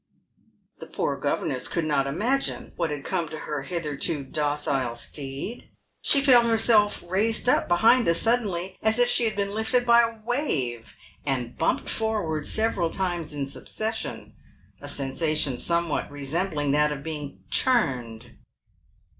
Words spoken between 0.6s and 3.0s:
The poor governess could not imagine what